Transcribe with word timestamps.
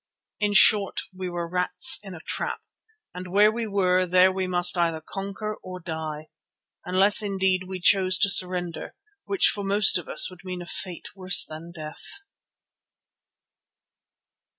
In 0.39 0.53
short, 0.55 1.01
we 1.15 1.29
were 1.29 1.47
rats 1.47 1.99
in 2.01 2.15
a 2.15 2.19
trap 2.21 2.61
and 3.13 3.27
where 3.27 3.51
we 3.51 3.67
were 3.67 4.07
there 4.07 4.31
we 4.31 4.47
must 4.47 4.75
either 4.75 4.99
conquer 4.99 5.57
or 5.61 5.79
die—unless 5.79 7.21
indeed 7.21 7.65
we 7.67 7.79
chose 7.79 8.17
to 8.17 8.27
surrender, 8.31 8.95
which 9.25 9.49
for 9.53 9.63
most 9.63 9.99
of 9.99 10.07
us 10.09 10.27
would 10.31 10.41
mean 10.43 10.63
a 10.63 10.65
fate 10.65 11.09
worse 11.15 11.45
than 11.45 11.71
death. 11.71 12.21